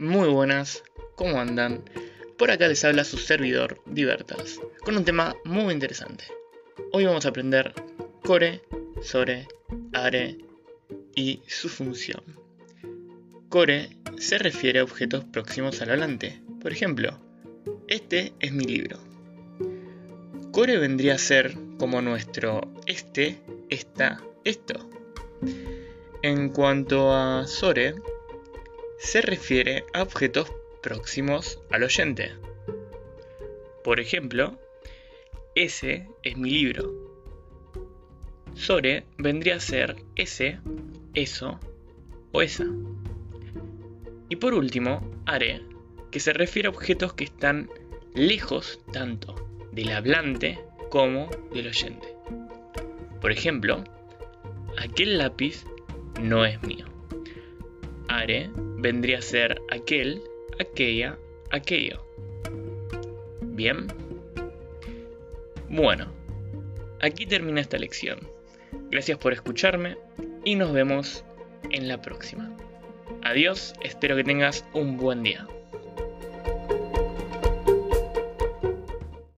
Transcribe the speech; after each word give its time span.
Muy 0.00 0.28
buenas, 0.28 0.84
¿cómo 1.16 1.40
andan? 1.40 1.82
Por 2.36 2.52
acá 2.52 2.68
les 2.68 2.84
habla 2.84 3.02
su 3.02 3.18
servidor, 3.18 3.82
Divertas, 3.84 4.60
con 4.84 4.96
un 4.96 5.04
tema 5.04 5.34
muy 5.44 5.74
interesante. 5.74 6.22
Hoy 6.92 7.04
vamos 7.04 7.26
a 7.26 7.30
aprender 7.30 7.74
core, 8.24 8.62
sore, 9.02 9.48
are 9.92 10.38
y 11.16 11.42
su 11.48 11.68
función. 11.68 12.22
Core 13.48 13.90
se 14.18 14.38
refiere 14.38 14.78
a 14.78 14.84
objetos 14.84 15.24
próximos 15.24 15.82
al 15.82 15.90
hablante. 15.90 16.40
Por 16.60 16.72
ejemplo, 16.72 17.18
este 17.88 18.32
es 18.38 18.52
mi 18.52 18.66
libro. 18.66 19.00
Core 20.52 20.78
vendría 20.78 21.16
a 21.16 21.18
ser 21.18 21.56
como 21.76 22.00
nuestro 22.02 22.60
este, 22.86 23.40
esta, 23.68 24.22
esto. 24.44 24.88
En 26.22 26.50
cuanto 26.50 27.12
a 27.12 27.48
Sore, 27.48 27.96
se 28.98 29.20
refiere 29.22 29.84
a 29.94 30.02
objetos 30.02 30.52
próximos 30.82 31.60
al 31.70 31.84
oyente. 31.84 32.32
Por 33.84 34.00
ejemplo, 34.00 34.58
ese 35.54 36.08
es 36.22 36.36
mi 36.36 36.50
libro. 36.50 36.92
Sore 38.54 39.04
vendría 39.16 39.56
a 39.56 39.60
ser 39.60 39.96
ese, 40.16 40.58
eso 41.14 41.60
o 42.32 42.42
esa. 42.42 42.66
Y 44.28 44.36
por 44.36 44.52
último, 44.52 45.00
are, 45.26 45.62
que 46.10 46.20
se 46.20 46.32
refiere 46.32 46.66
a 46.66 46.72
objetos 46.72 47.14
que 47.14 47.24
están 47.24 47.70
lejos 48.14 48.80
tanto 48.92 49.36
del 49.72 49.92
hablante 49.92 50.58
como 50.90 51.30
del 51.52 51.68
oyente. 51.68 52.14
Por 53.20 53.30
ejemplo, 53.30 53.84
aquel 54.76 55.18
lápiz 55.18 55.64
no 56.20 56.44
es 56.44 56.60
mío. 56.62 56.86
Are 58.08 58.50
vendría 58.78 59.18
a 59.18 59.22
ser 59.22 59.60
aquel, 59.70 60.22
aquella, 60.58 61.18
aquello. 61.50 62.04
¿Bien? 63.42 63.88
Bueno, 65.68 66.12
aquí 67.00 67.26
termina 67.26 67.60
esta 67.60 67.76
lección. 67.76 68.20
Gracias 68.90 69.18
por 69.18 69.32
escucharme 69.32 69.98
y 70.44 70.54
nos 70.54 70.72
vemos 70.72 71.24
en 71.70 71.88
la 71.88 72.00
próxima. 72.00 72.56
Adiós, 73.22 73.74
espero 73.82 74.16
que 74.16 74.24
tengas 74.24 74.64
un 74.72 74.96
buen 74.96 75.22
día. 75.22 75.46